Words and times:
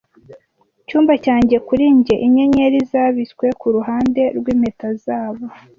Icyumba 0.81 1.13
cyanjye 1.25 1.55
kuri 1.67 1.85
njye 1.97 2.15
inyenyeri 2.25 2.77
zabitswe 2.91 3.45
kuruhande 3.59 4.21
rwimpeta 4.37 4.87
zabo, 5.03 5.43